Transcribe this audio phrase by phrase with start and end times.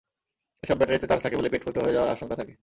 [0.63, 2.53] এসব ব্যাটারিতে চার্জ থাকে বলে পেট ফুটো হয়ে যাওয়ার আশঙ্কা থাকে।